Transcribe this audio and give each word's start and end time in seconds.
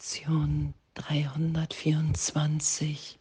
Lektion 0.00 0.72
324. 0.94 3.18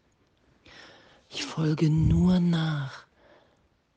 Ich 1.28 1.44
folge 1.44 1.90
nur 1.90 2.40
nach, 2.40 3.04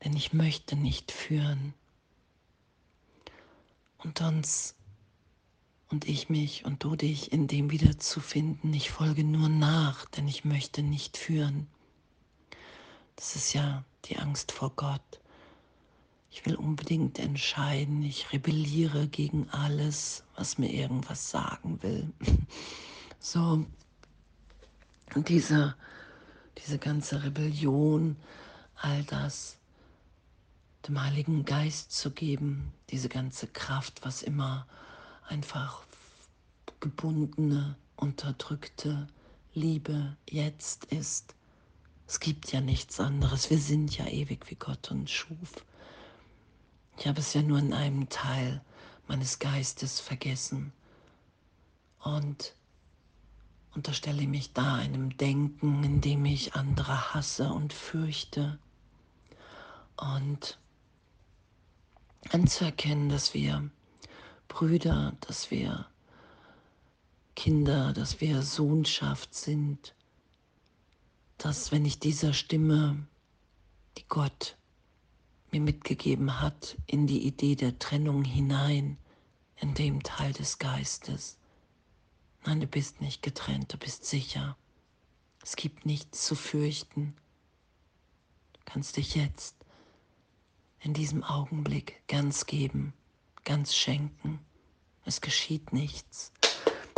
denn 0.03 0.17
ich 0.17 0.33
möchte 0.33 0.75
nicht 0.75 1.13
führen. 1.13 1.73
Und 3.99 4.19
uns 4.19 4.75
und 5.91 6.09
ich 6.09 6.27
mich 6.27 6.65
und 6.65 6.83
du 6.83 6.97
dich 6.97 7.31
in 7.31 7.47
dem 7.47 7.71
wiederzufinden. 7.71 8.73
Ich 8.73 8.91
folge 8.91 9.23
nur 9.23 9.47
nach, 9.47 10.03
denn 10.03 10.27
ich 10.27 10.43
möchte 10.43 10.83
nicht 10.83 11.15
führen. 11.15 11.67
Das 13.15 13.37
ist 13.37 13.53
ja 13.53 13.85
die 14.03 14.17
Angst 14.17 14.51
vor 14.51 14.73
Gott. 14.75 15.21
Ich 16.33 16.47
will 16.47 16.55
unbedingt 16.55 17.19
entscheiden. 17.19 18.01
Ich 18.01 18.33
rebelliere 18.33 19.07
gegen 19.07 19.47
alles, 19.51 20.23
was 20.35 20.57
mir 20.57 20.71
irgendwas 20.73 21.29
sagen 21.29 21.81
will. 21.83 22.11
So, 23.25 23.65
diese, 25.15 25.75
diese 26.57 26.77
ganze 26.77 27.23
Rebellion, 27.23 28.17
all 28.75 29.01
das 29.03 29.55
dem 30.85 31.01
Heiligen 31.01 31.45
Geist 31.45 31.93
zu 31.93 32.11
geben, 32.11 32.73
diese 32.89 33.07
ganze 33.07 33.47
Kraft, 33.47 34.03
was 34.03 34.23
immer 34.23 34.67
einfach 35.29 35.83
gebundene, 36.81 37.77
unterdrückte 37.95 39.07
Liebe 39.53 40.17
jetzt 40.29 40.83
ist. 40.85 41.33
Es 42.07 42.19
gibt 42.19 42.51
ja 42.51 42.59
nichts 42.59 42.99
anderes. 42.99 43.49
Wir 43.49 43.59
sind 43.59 43.97
ja 43.97 44.05
ewig, 44.07 44.49
wie 44.49 44.55
Gott 44.55 44.91
uns 44.91 45.11
schuf. 45.11 45.63
Ich 46.97 47.07
habe 47.07 47.19
es 47.19 47.33
ja 47.33 47.41
nur 47.41 47.59
in 47.59 47.73
einem 47.73 48.09
Teil 48.09 48.61
meines 49.07 49.39
Geistes 49.39 49.99
vergessen. 49.99 50.73
Und 52.03 52.53
unterstelle 53.73 54.27
mich 54.27 54.53
da 54.53 54.75
einem 54.75 55.17
Denken, 55.17 55.83
in 55.83 56.01
dem 56.01 56.25
ich 56.25 56.53
andere 56.55 57.13
hasse 57.13 57.49
und 57.49 57.73
fürchte. 57.73 58.59
Und 59.97 60.59
anzuerkennen, 62.29 63.09
dass 63.09 63.33
wir 63.33 63.69
Brüder, 64.47 65.13
dass 65.21 65.51
wir 65.51 65.87
Kinder, 67.35 67.93
dass 67.93 68.21
wir 68.21 68.41
Sohnschaft 68.43 69.33
sind, 69.33 69.95
dass 71.37 71.71
wenn 71.71 71.85
ich 71.85 71.99
dieser 71.99 72.33
Stimme, 72.33 73.07
die 73.97 74.05
Gott 74.07 74.55
mir 75.53 75.61
mitgegeben 75.61 76.41
hat, 76.41 76.77
in 76.87 77.05
die 77.05 77.25
Idee 77.25 77.55
der 77.55 77.77
Trennung 77.77 78.23
hinein, 78.23 78.97
in 79.57 79.75
dem 79.75 80.01
Teil 80.01 80.33
des 80.33 80.57
Geistes. 80.57 81.37
Nein, 82.45 82.59
du 82.59 82.67
bist 82.67 83.01
nicht 83.01 83.21
getrennt, 83.21 83.71
du 83.71 83.77
bist 83.77 84.03
sicher. 84.03 84.57
Es 85.43 85.55
gibt 85.55 85.85
nichts 85.85 86.25
zu 86.25 86.35
fürchten. 86.35 87.15
Du 88.53 88.59
kannst 88.65 88.97
dich 88.97 89.15
jetzt 89.15 89.55
in 90.79 90.93
diesem 90.93 91.23
Augenblick 91.23 92.01
ganz 92.07 92.47
geben, 92.47 92.93
ganz 93.43 93.75
schenken. 93.75 94.39
Es 95.05 95.21
geschieht 95.21 95.71
nichts. 95.71 96.33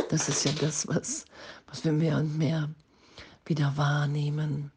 Das 0.08 0.28
ist 0.28 0.44
ja 0.44 0.52
das, 0.52 0.88
was, 0.88 1.26
was 1.66 1.84
wir 1.84 1.92
mehr 1.92 2.16
und 2.16 2.38
mehr 2.38 2.70
wieder 3.44 3.76
wahrnehmen. 3.76 4.72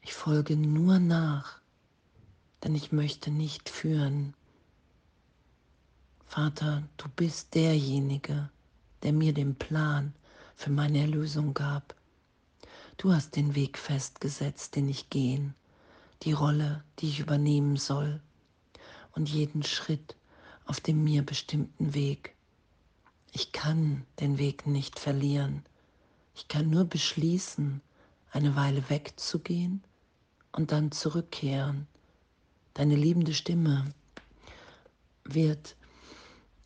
Ich 0.00 0.14
folge 0.14 0.56
nur 0.56 0.98
nach 0.98 1.60
denn 2.64 2.74
ich 2.74 2.92
möchte 2.92 3.30
nicht 3.30 3.68
führen. 3.68 4.34
Vater, 6.26 6.82
du 6.96 7.08
bist 7.14 7.54
derjenige, 7.54 8.48
der 9.02 9.12
mir 9.12 9.34
den 9.34 9.54
Plan 9.54 10.14
für 10.56 10.70
meine 10.70 11.00
Erlösung 11.00 11.52
gab. 11.52 11.94
Du 12.96 13.12
hast 13.12 13.36
den 13.36 13.54
Weg 13.54 13.76
festgesetzt, 13.76 14.76
den 14.76 14.88
ich 14.88 15.10
gehen, 15.10 15.54
die 16.22 16.32
Rolle, 16.32 16.82
die 16.98 17.08
ich 17.08 17.20
übernehmen 17.20 17.76
soll 17.76 18.20
und 19.12 19.28
jeden 19.28 19.62
Schritt 19.62 20.16
auf 20.64 20.80
dem 20.80 21.04
mir 21.04 21.24
bestimmten 21.24 21.92
Weg. 21.92 22.34
Ich 23.32 23.52
kann 23.52 24.06
den 24.20 24.38
Weg 24.38 24.66
nicht 24.66 24.98
verlieren. 24.98 25.64
Ich 26.34 26.48
kann 26.48 26.70
nur 26.70 26.84
beschließen, 26.84 27.82
eine 28.30 28.56
Weile 28.56 28.88
wegzugehen 28.88 29.84
und 30.52 30.72
dann 30.72 30.92
zurückkehren 30.92 31.86
Deine 32.74 32.96
liebende 32.96 33.34
Stimme 33.34 33.84
wird 35.22 35.76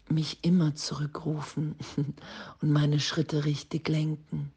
mich 0.09 0.39
immer 0.43 0.75
zurückrufen 0.75 1.77
und 2.63 2.73
meine 2.73 2.99
Schritte 2.99 3.45
richtig 3.45 3.87
lenken. 3.91 4.51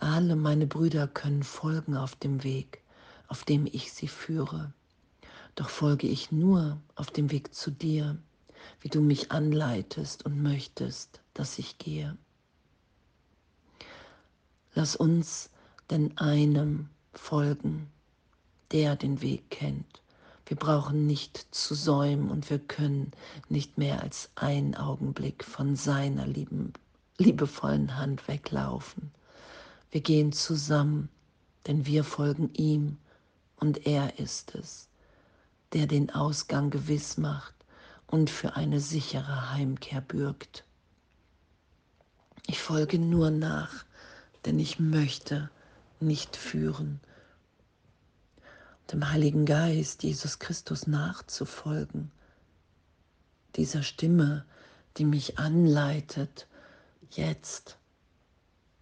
Alle 0.00 0.34
meine 0.34 0.66
Brüder 0.66 1.06
können 1.06 1.44
folgen 1.44 1.96
auf 1.96 2.16
dem 2.16 2.42
Weg, 2.42 2.82
auf 3.28 3.44
dem 3.44 3.66
ich 3.66 3.92
sie 3.92 4.08
führe. 4.08 4.72
Doch 5.54 5.68
folge 5.68 6.08
ich 6.08 6.32
nur 6.32 6.80
auf 6.96 7.12
dem 7.12 7.30
Weg 7.30 7.54
zu 7.54 7.70
dir, 7.70 8.18
wie 8.80 8.88
du 8.88 9.00
mich 9.00 9.30
anleitest 9.30 10.26
und 10.26 10.42
möchtest, 10.42 11.20
dass 11.32 11.60
ich 11.60 11.78
gehe. 11.78 12.18
Lass 14.74 14.96
uns 14.96 15.48
denn 15.90 16.18
einem 16.18 16.88
folgen, 17.12 17.88
der 18.72 18.96
den 18.96 19.22
Weg 19.22 19.48
kennt 19.48 20.02
wir 20.46 20.56
brauchen 20.56 21.06
nicht 21.06 21.48
zu 21.50 21.74
säumen 21.74 22.30
und 22.30 22.48
wir 22.50 22.60
können 22.60 23.10
nicht 23.48 23.78
mehr 23.78 24.02
als 24.02 24.30
einen 24.36 24.76
Augenblick 24.76 25.42
von 25.42 25.74
seiner 25.74 26.24
lieben, 26.24 26.72
liebevollen 27.18 27.96
Hand 27.96 28.28
weglaufen. 28.28 29.10
Wir 29.90 30.00
gehen 30.00 30.32
zusammen, 30.32 31.08
denn 31.66 31.84
wir 31.84 32.04
folgen 32.04 32.50
ihm 32.54 32.96
und 33.56 33.86
er 33.86 34.20
ist 34.20 34.54
es, 34.54 34.88
der 35.72 35.88
den 35.88 36.10
Ausgang 36.10 36.70
gewiss 36.70 37.18
macht 37.18 37.54
und 38.06 38.30
für 38.30 38.54
eine 38.54 38.78
sichere 38.78 39.52
Heimkehr 39.52 40.00
bürgt. 40.00 40.64
Ich 42.46 42.60
folge 42.60 43.00
nur 43.00 43.32
nach, 43.32 43.84
denn 44.44 44.60
ich 44.60 44.78
möchte 44.78 45.50
nicht 45.98 46.36
führen, 46.36 47.00
dem 48.92 49.10
Heiligen 49.10 49.46
Geist, 49.46 50.02
Jesus 50.02 50.38
Christus 50.38 50.86
nachzufolgen, 50.86 52.10
dieser 53.56 53.82
Stimme, 53.82 54.44
die 54.96 55.04
mich 55.04 55.38
anleitet, 55.38 56.46
jetzt 57.10 57.78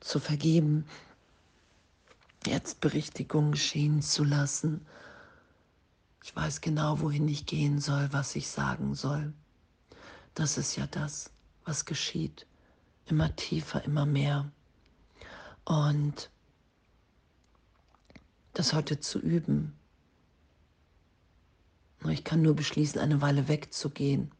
zu 0.00 0.20
vergeben, 0.20 0.86
jetzt 2.46 2.80
Berichtigung 2.80 3.52
geschehen 3.52 4.02
zu 4.02 4.24
lassen. 4.24 4.86
Ich 6.22 6.34
weiß 6.34 6.60
genau, 6.60 7.00
wohin 7.00 7.26
ich 7.28 7.46
gehen 7.46 7.80
soll, 7.80 8.12
was 8.12 8.36
ich 8.36 8.48
sagen 8.48 8.94
soll. 8.94 9.32
Das 10.34 10.58
ist 10.58 10.76
ja 10.76 10.86
das, 10.86 11.30
was 11.64 11.84
geschieht. 11.84 12.46
Immer 13.06 13.34
tiefer, 13.36 13.84
immer 13.84 14.06
mehr. 14.06 14.50
Und 15.64 16.30
das 18.52 18.72
heute 18.72 19.00
zu 19.00 19.18
üben, 19.18 19.74
ich 22.10 22.24
kann 22.24 22.42
nur 22.42 22.54
beschließen, 22.54 23.00
eine 23.00 23.22
Weile 23.22 23.48
wegzugehen 23.48 24.30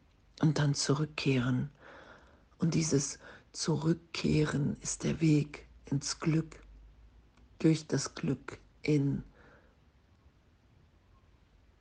und 0.41 0.59
dann 0.59 0.75
zurückkehren. 0.75 1.69
Und 2.59 2.75
dieses 2.75 3.17
Zurückkehren 3.53 4.77
ist 4.81 5.03
der 5.03 5.19
Weg 5.19 5.67
ins 5.85 6.19
Glück, 6.19 6.59
durch 7.59 7.87
das 7.87 8.13
Glück 8.13 8.59
in, 8.81 9.23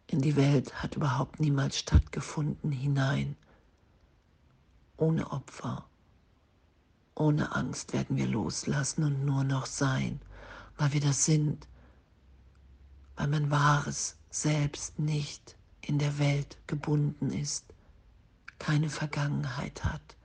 in 0.06 0.22
die 0.22 0.37
Welt 0.37 0.83
hat 0.83 0.97
überhaupt 0.97 1.41
niemals 1.41 1.78
stattgefunden 1.78 2.72
hinein. 2.72 3.37
Ohne 4.97 5.31
Opfer, 5.33 5.84
ohne 7.15 7.54
Angst 7.54 7.92
werden 7.92 8.16
wir 8.16 8.27
loslassen 8.27 9.04
und 9.04 9.25
nur 9.25 9.45
noch 9.45 9.66
sein, 9.66 10.21
weil 10.78 10.92
wir 10.92 11.01
das 11.01 11.25
sind, 11.25 11.69
weil 13.16 13.28
mein 13.28 13.51
wahres 13.51 14.16
Selbst 14.31 14.98
nicht 14.98 15.57
in 15.86 15.98
der 15.98 16.19
Welt 16.19 16.57
gebunden 16.66 17.31
ist, 17.31 17.66
keine 18.59 18.89
Vergangenheit 18.89 19.84
hat, 19.84 20.16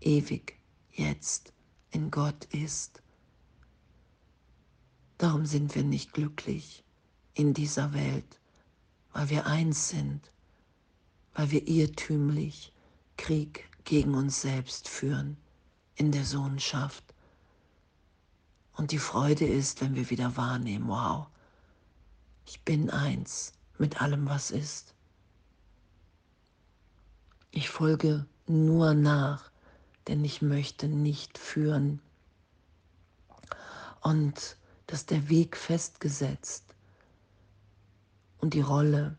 ewig 0.00 0.58
jetzt 0.92 1.52
in 1.90 2.10
Gott 2.10 2.44
ist. 2.46 3.02
Darum 5.18 5.46
sind 5.46 5.74
wir 5.74 5.84
nicht 5.84 6.12
glücklich 6.12 6.84
in 7.34 7.54
dieser 7.54 7.92
Welt, 7.92 8.40
weil 9.12 9.30
wir 9.30 9.46
eins 9.46 9.88
sind, 9.88 10.30
weil 11.34 11.50
wir 11.50 11.66
irrtümlich 11.66 12.72
Krieg 13.16 13.68
gegen 13.84 14.14
uns 14.14 14.42
selbst 14.42 14.88
führen 14.88 15.36
in 15.96 16.12
der 16.12 16.24
Sohnschaft. 16.24 17.04
Und 18.74 18.90
die 18.90 18.98
Freude 18.98 19.46
ist, 19.46 19.80
wenn 19.80 19.94
wir 19.94 20.08
wieder 20.10 20.36
wahrnehmen, 20.36 20.88
wow, 20.88 21.26
ich 22.46 22.60
bin 22.62 22.90
eins 22.90 23.52
mit 23.82 24.00
allem, 24.00 24.28
was 24.28 24.52
ist. 24.52 24.94
Ich 27.50 27.68
folge 27.68 28.26
nur 28.46 28.94
nach, 28.94 29.50
denn 30.06 30.24
ich 30.24 30.40
möchte 30.40 30.86
nicht 30.86 31.36
führen. 31.36 32.00
Und 34.00 34.56
dass 34.86 35.04
der 35.04 35.28
Weg 35.28 35.56
festgesetzt 35.56 36.76
und 38.38 38.54
die 38.54 38.60
Rolle 38.60 39.16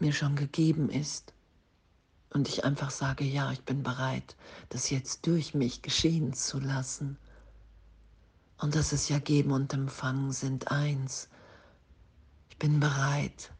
mir 0.00 0.12
schon 0.12 0.36
gegeben 0.36 0.90
ist 0.90 1.32
und 2.28 2.46
ich 2.46 2.62
einfach 2.62 2.90
sage, 2.90 3.24
ja, 3.24 3.50
ich 3.52 3.62
bin 3.62 3.82
bereit, 3.82 4.36
das 4.68 4.90
jetzt 4.90 5.26
durch 5.26 5.54
mich 5.54 5.80
geschehen 5.80 6.34
zu 6.34 6.60
lassen. 6.60 7.16
Und 8.58 8.74
dass 8.74 8.92
es 8.92 9.08
ja 9.08 9.18
Geben 9.18 9.50
und 9.50 9.72
Empfangen 9.72 10.30
sind 10.30 10.70
eins. 10.70 11.30
Ich 12.54 12.58
bin 12.60 12.78
bereit, 12.78 13.50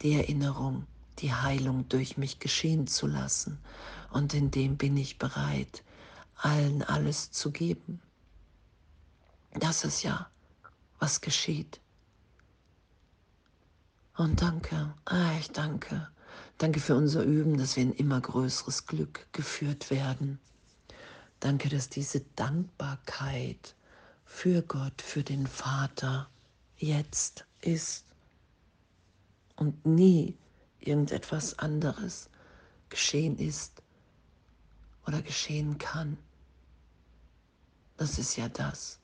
die 0.00 0.14
Erinnerung, 0.14 0.86
die 1.18 1.34
Heilung 1.34 1.86
durch 1.90 2.16
mich 2.16 2.38
geschehen 2.38 2.86
zu 2.86 3.06
lassen. 3.06 3.58
Und 4.10 4.32
in 4.32 4.50
dem 4.50 4.78
bin 4.78 4.96
ich 4.96 5.18
bereit, 5.18 5.84
allen 6.36 6.82
alles 6.82 7.30
zu 7.30 7.50
geben. 7.50 8.00
Das 9.52 9.84
ist 9.84 10.02
ja, 10.02 10.30
was 10.98 11.20
geschieht. 11.20 11.78
Und 14.16 14.40
danke, 14.40 14.94
ah, 15.04 15.36
ich 15.38 15.50
danke. 15.50 16.08
Danke 16.56 16.80
für 16.80 16.96
unser 16.96 17.22
Üben, 17.22 17.58
dass 17.58 17.76
wir 17.76 17.82
in 17.82 17.92
immer 17.92 18.22
größeres 18.22 18.86
Glück 18.86 19.26
geführt 19.32 19.90
werden. 19.90 20.40
Danke, 21.38 21.68
dass 21.68 21.90
diese 21.90 22.20
Dankbarkeit 22.34 23.74
für 24.24 24.62
Gott, 24.62 25.02
für 25.02 25.22
den 25.22 25.46
Vater 25.46 26.30
jetzt 26.78 27.45
ist 27.66 28.06
und 29.56 29.84
nie 29.84 30.36
irgendetwas 30.78 31.58
anderes 31.58 32.30
geschehen 32.88 33.38
ist 33.38 33.82
oder 35.06 35.20
geschehen 35.22 35.78
kann. 35.78 36.16
Das 37.96 38.18
ist 38.18 38.36
ja 38.36 38.48
das, 38.48 39.00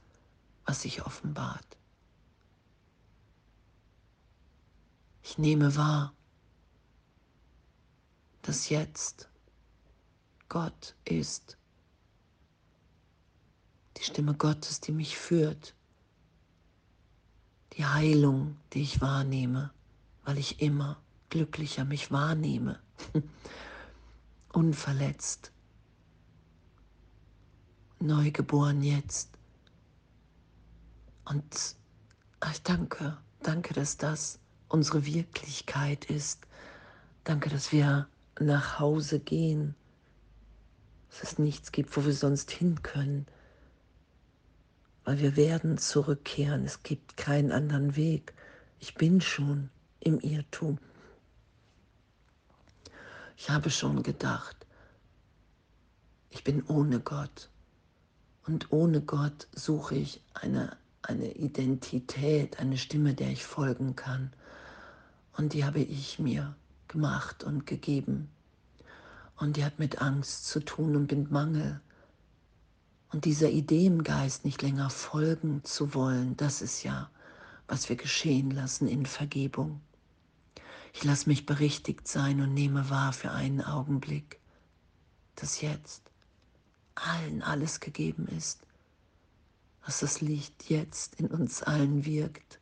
was 0.65 0.83
sich 0.83 1.05
offenbart. 1.05 1.79
Ich 5.23 5.39
nehme 5.39 5.75
wahr, 5.77 6.13
dass 8.43 8.69
jetzt 8.69 9.29
Gott 10.49 10.95
ist. 11.05 11.57
Die 13.97 14.05
Stimme 14.05 14.35
Gottes, 14.35 14.81
die 14.81 14.93
mich 14.93 15.17
führt. 15.17 15.75
Die 17.73 17.85
Heilung, 17.85 18.57
die 18.73 18.83
ich 18.83 19.01
wahrnehme, 19.01 19.71
weil 20.25 20.39
ich 20.39 20.61
immer 20.61 21.01
glücklicher 21.31 21.85
mich 21.85 22.11
wahrnehme. 22.11 22.79
Unverletzt. 24.53 25.51
Neugeboren 27.99 28.83
jetzt. 28.83 29.31
Und 31.25 31.77
ich 32.51 32.63
danke, 32.63 33.17
danke, 33.43 33.73
dass 33.75 33.97
das 33.97 34.39
unsere 34.69 35.07
Wirklichkeit 35.07 36.05
ist. 36.07 36.47
Danke, 37.25 37.49
dass 37.49 37.73
wir 37.73 38.09
nach 38.41 38.79
Hause 38.81 39.21
gehen, 39.21 39.75
dass 41.09 41.23
es 41.23 41.39
nichts 41.39 41.73
gibt, 41.73 41.97
wo 41.97 42.05
wir 42.05 42.13
sonst 42.13 42.51
hin 42.51 42.83
können, 42.83 43.27
weil 45.05 45.21
wir 45.21 45.37
werden 45.37 45.79
zurückkehren. 45.79 46.65
Es 46.65 46.83
gibt 46.83 47.17
keinen 47.17 47.53
anderen 47.53 47.97
Weg. 47.97 48.35
Ich 48.79 48.95
bin 48.95 49.21
schon 49.21 49.71
im 50.01 50.21
Irrtum. 50.21 50.79
Ich 53.37 53.51
habe 53.51 53.71
schon 53.71 54.03
gedacht, 54.03 54.67
ich 56.31 56.45
bin 56.45 56.63
ohne 56.67 57.01
Gott. 57.01 57.51
Und 58.47 58.73
ohne 58.73 59.01
Gott 59.01 59.47
suche 59.55 59.95
ich 59.95 60.21
eine, 60.35 60.77
eine 61.03 61.33
Identität, 61.33 62.59
eine 62.59 62.77
Stimme, 62.77 63.15
der 63.15 63.31
ich 63.31 63.45
folgen 63.45 63.95
kann. 63.95 64.33
Und 65.37 65.53
die 65.53 65.65
habe 65.65 65.81
ich 65.81 66.19
mir 66.19 66.55
gemacht 66.89 67.45
und 67.45 67.67
gegeben. 67.67 68.29
Und 69.37 69.57
die 69.57 69.65
hat 69.65 69.79
mit 69.79 70.01
Angst 70.03 70.47
zu 70.47 70.61
tun 70.61 70.97
und 70.97 71.11
mit 71.11 71.31
Mangel. 71.31 71.81
Und 73.13 73.25
dieser 73.25 73.51
Ideengeist 73.51 74.45
nicht 74.45 74.63
länger 74.63 74.91
folgen 74.91 75.63
zu 75.65 75.95
wollen, 75.95 76.37
das 76.37 76.63
ist 76.63 76.83
ja, 76.83 77.11
was 77.69 77.89
wir 77.89 77.97
geschehen 77.97 78.51
lassen 78.51 78.89
in 78.89 79.07
Vergebung. 79.07 79.81
Ich 80.95 81.05
lasse 81.05 81.29
mich 81.29 81.47
berichtigt 81.47 82.09
sein 82.09 82.41
und 82.41 82.55
nehme 82.55 82.91
wahr 82.91 83.13
für 83.13 83.31
einen 83.31 83.63
Augenblick, 83.63 84.41
dass 85.37 85.61
jetzt 85.61 86.03
allen 86.95 87.43
alles 87.43 87.81
gegeben 87.81 88.27
ist, 88.29 88.61
dass 89.85 90.01
das 90.01 90.21
Licht 90.21 90.69
jetzt 90.71 91.17
in 91.17 91.27
uns 91.29 91.63
allen 91.63 92.05
wirkt, 92.05 92.61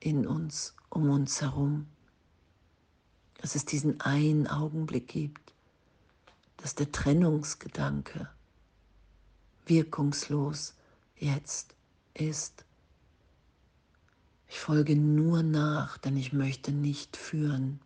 in 0.00 0.26
uns, 0.26 0.74
um 0.90 1.10
uns 1.10 1.40
herum 1.40 1.86
dass 3.42 3.56
es 3.56 3.64
diesen 3.64 4.00
einen 4.00 4.46
Augenblick 4.46 5.08
gibt, 5.08 5.52
dass 6.58 6.76
der 6.76 6.92
Trennungsgedanke 6.92 8.30
wirkungslos 9.66 10.74
jetzt 11.16 11.74
ist. 12.14 12.64
Ich 14.48 14.58
folge 14.58 14.96
nur 14.96 15.42
nach, 15.42 15.98
denn 15.98 16.16
ich 16.16 16.32
möchte 16.32 16.72
nicht 16.72 17.16
führen. 17.16 17.80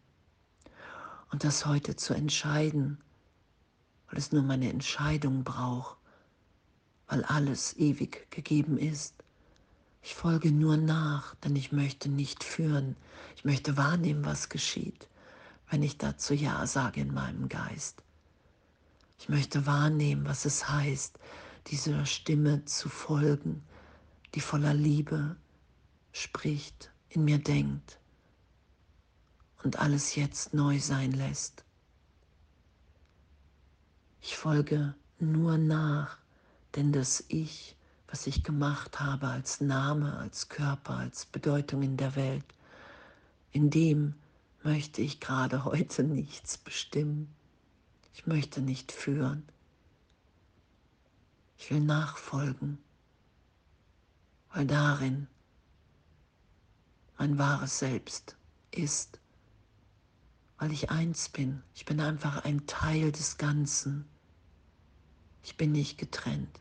Und 1.31 1.45
das 1.45 1.67
heute 1.67 1.97
zu 1.97 2.15
entscheiden, 2.15 2.99
weil 4.09 4.19
es 4.19 4.33
nur 4.33 4.43
meine 4.43 4.71
Entscheidung 4.71 5.45
braucht, 5.45 5.97
weil 7.09 7.25
alles 7.25 7.77
ewig 7.77 8.31
gegeben 8.31 8.79
ist. 8.79 9.15
Ich 10.03 10.15
folge 10.15 10.53
nur 10.53 10.77
nach, 10.77 11.35
denn 11.37 11.57
ich 11.57 11.73
möchte 11.73 12.09
nicht 12.09 12.43
führen. 12.45 12.97
Ich 13.37 13.45
möchte 13.45 13.77
wahrnehmen, 13.77 14.25
was 14.25 14.49
geschieht 14.49 15.09
wenn 15.71 15.83
ich 15.83 15.99
dazu 15.99 16.35
Ja 16.35 16.67
sage 16.67 17.01
in 17.01 17.13
meinem 17.13 17.49
Geist. 17.49 18.03
Ich 19.19 19.29
möchte 19.29 19.67
wahrnehmen, 19.67 20.27
was 20.27 20.45
es 20.45 20.69
heißt, 20.69 21.19
dieser 21.69 22.07
Stimme 22.07 22.65
zu 22.65 22.89
folgen, 22.89 23.63
die 24.35 24.41
voller 24.41 24.75
Liebe 24.75 25.37
spricht, 26.13 26.91
in 27.09 27.25
mir 27.25 27.39
denkt 27.39 27.99
und 29.63 29.79
alles 29.79 30.15
jetzt 30.15 30.55
neu 30.55 30.79
sein 30.79 31.13
lässt. 31.13 31.65
Ich 34.21 34.37
folge 34.37 34.95
nur 35.19 35.59
nach, 35.59 36.19
denn 36.75 36.93
das 36.93 37.25
Ich, 37.29 37.77
was 38.09 38.27
ich 38.27 38.45
gemacht 38.45 39.01
habe 39.01 39.29
als 39.29 39.61
Name, 39.61 40.17
als 40.19 40.49
Körper, 40.49 40.97
als 40.97 41.27
Bedeutung 41.27 41.83
in 41.83 41.97
der 41.97 42.17
Welt, 42.17 42.45
in 43.53 43.71
dem 43.71 44.15
möchte 44.63 45.01
ich 45.01 45.21
gerade 45.21 45.65
heute 45.67 46.05
nichts 46.05 46.59
bestimmen. 46.59 47.35
Ich 48.15 48.27
möchte 48.27 48.61
nicht 48.61 48.93
führen. 48.93 49.43
Ich 51.67 51.73
will 51.73 51.81
nachfolgen, 51.81 52.79
weil 54.53 54.69
darin 54.69 55.27
mein 57.19 57.39
wahres 57.39 57.81
Selbst 57.81 58.37
ist, 58.71 59.19
weil 60.59 60.71
ich 60.71 60.91
eins 60.91 61.29
bin. 61.29 61.65
Ich 61.75 61.85
bin 61.85 61.99
einfach 61.99 62.45
ein 62.45 62.69
Teil 62.69 63.11
des 63.11 63.37
Ganzen. 63.37 64.05
Ich 65.43 65.57
bin 65.57 65.73
nicht 65.73 65.99
getrennt. 65.99 66.61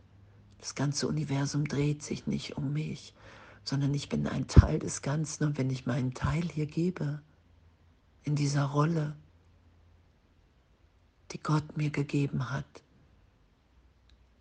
Das 0.57 0.73
ganze 0.73 1.07
Universum 1.07 1.67
dreht 1.67 2.01
sich 2.01 2.25
nicht 2.25 2.57
um 2.57 2.73
mich, 2.73 3.13
sondern 3.63 3.93
ich 3.93 4.09
bin 4.09 4.25
ein 4.25 4.47
Teil 4.47 4.79
des 4.79 5.03
Ganzen. 5.03 5.43
Und 5.43 5.59
wenn 5.59 5.69
ich 5.69 5.85
meinen 5.85 6.15
Teil 6.15 6.45
hier 6.45 6.65
gebe, 6.65 7.21
in 8.23 8.35
dieser 8.35 8.63
Rolle, 8.63 9.15
die 11.29 11.43
Gott 11.43 11.77
mir 11.77 11.91
gegeben 11.91 12.49
hat, 12.49 12.65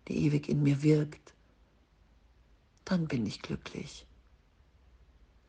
die 0.07 0.25
ewig 0.25 0.49
in 0.49 0.63
mir 0.63 0.83
wirkt, 0.83 1.33
dann 2.83 3.07
bin 3.07 3.25
ich 3.25 3.41
glücklich. 3.41 4.05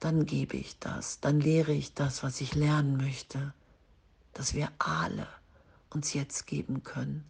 Dann 0.01 0.27
gebe 0.27 0.57
ich 0.57 0.79
das, 0.79 1.21
dann 1.21 1.41
lehre 1.41 1.73
ich 1.73 1.95
das, 1.95 2.23
was 2.23 2.41
ich 2.41 2.55
lernen 2.55 2.97
möchte, 2.97 3.55
dass 4.33 4.55
wir 4.55 4.71
alle 4.79 5.27
uns 5.91 6.13
jetzt 6.13 6.47
geben 6.47 6.83
können, 6.83 7.25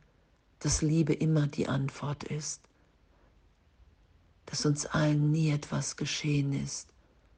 dass 0.58 0.82
Liebe 0.82 1.12
immer 1.12 1.46
die 1.46 1.68
Antwort 1.68 2.24
ist, 2.24 2.60
dass 4.46 4.66
uns 4.66 4.86
allen 4.86 5.30
nie 5.30 5.50
etwas 5.50 5.96
geschehen 5.96 6.52
ist, 6.52 6.88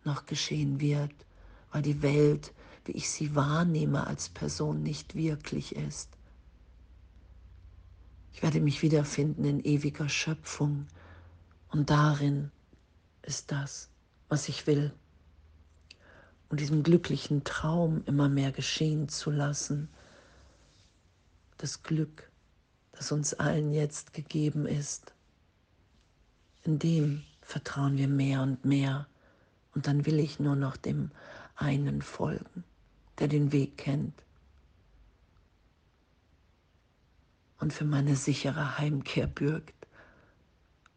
noch 0.05 0.27
geschehen 0.27 0.81
wird, 0.81 1.13
weil 1.71 1.83
die 1.83 2.03
Welt 2.03 2.53
wie 2.89 2.93
ich 2.93 3.11
sie 3.11 3.35
wahrnehme 3.35 4.07
als 4.07 4.31
Person, 4.31 4.83
nicht 4.83 5.15
wirklich 5.15 5.77
ist. 5.77 6.09
Ich 8.33 8.43
werde 8.43 8.61
mich 8.61 8.83
wiederfinden 8.83 9.45
in 9.45 9.65
ewiger 9.65 10.09
Schöpfung 10.09 10.87
und 11.71 11.91
darin 11.91 12.51
ist 13.23 13.51
das, 13.53 13.91
was 14.29 14.49
ich 14.49 14.67
will. 14.67 14.93
Und 16.49 16.61
diesen 16.61 16.83
glücklichen 16.83 17.45
Traum 17.45 18.03
immer 18.07 18.29
mehr 18.29 18.53
geschehen 18.53 19.09
zu 19.09 19.31
lassen, 19.31 19.89
das 21.59 21.83
Glück, 21.83 22.31
das 22.93 23.13
uns 23.13 23.35
allen 23.35 23.73
jetzt 23.73 24.15
gegeben 24.15 24.67
ist. 24.67 25.13
In 26.65 26.79
dem 26.79 27.23
vertrauen 27.43 27.97
wir 27.97 28.09
mehr 28.09 28.43
und 28.43 28.65
mehr. 28.65 29.07
Und 29.75 29.87
dann 29.87 30.07
will 30.07 30.19
ich 30.19 30.41
nur 30.41 30.57
noch 30.57 30.77
dem 30.77 31.11
einen 31.57 32.03
folgen, 32.03 32.65
der 33.19 33.29
den 33.29 33.53
Weg 33.53 33.77
kennt. 33.77 34.15
Und 37.59 37.73
für 37.73 37.85
meine 37.85 38.17
sichere 38.17 38.79
Heimkehr 38.79 39.27
bürgt. 39.27 39.87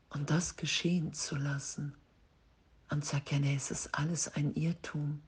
Und 0.10 0.30
das 0.30 0.56
geschehen 0.56 1.14
zu 1.14 1.36
lassen 1.36 1.96
und 2.90 3.06
zu 3.06 3.16
erkennen, 3.16 3.56
es 3.56 3.72
ist 3.72 3.96
alles 3.96 4.28
ein 4.28 4.54
Irrtum. 4.54 5.22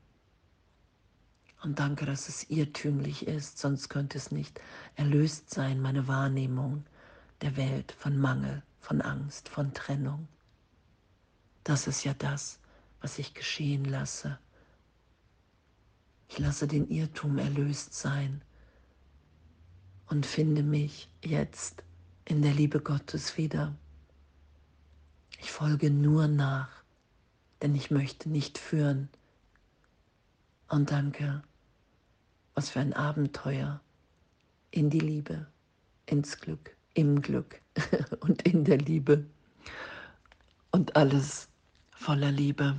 Und 1.63 1.79
danke, 1.79 2.05
dass 2.05 2.27
es 2.27 2.49
irrtümlich 2.49 3.25
ist, 3.25 3.57
sonst 3.57 3.87
könnte 3.87 4.17
es 4.17 4.31
nicht 4.31 4.59
erlöst 4.95 5.49
sein, 5.49 5.81
meine 5.81 6.07
Wahrnehmung 6.09 6.85
der 7.41 7.55
Welt 7.55 7.93
von 7.93 8.17
Mangel, 8.17 8.61
von 8.81 9.01
Angst, 9.01 9.47
von 9.47 9.73
Trennung. 9.73 10.27
Das 11.63 11.87
ist 11.87 12.03
ja 12.03 12.13
das, 12.13 12.59
was 12.99 13.17
ich 13.17 13.33
geschehen 13.33 13.85
lasse. 13.85 14.37
Ich 16.27 16.37
lasse 16.37 16.67
den 16.67 16.89
Irrtum 16.89 17.37
erlöst 17.37 17.93
sein 17.93 18.41
und 20.07 20.25
finde 20.25 20.63
mich 20.63 21.10
jetzt 21.24 21.83
in 22.25 22.41
der 22.41 22.53
Liebe 22.53 22.79
Gottes 22.79 23.38
wieder. 23.38 23.74
Ich 25.39 25.51
folge 25.51 25.89
nur 25.89 26.27
nach, 26.27 26.69
denn 27.62 27.75
ich 27.75 27.91
möchte 27.91 28.29
nicht 28.29 28.57
führen. 28.57 29.10
Und 30.69 30.91
danke, 30.91 31.43
was 32.55 32.69
für 32.69 32.79
ein 32.79 32.93
Abenteuer 32.93 33.81
in 34.72 34.89
die 34.89 35.00
Liebe, 35.00 35.48
ins 36.05 36.38
Glück, 36.39 36.75
im 36.93 37.22
Glück 37.22 37.62
und 38.22 38.41
in 38.43 38.63
der 38.63 38.77
Liebe 38.77 39.25
und 40.72 40.95
alles 40.95 41.50
voller 41.91 42.31
Liebe. 42.31 42.75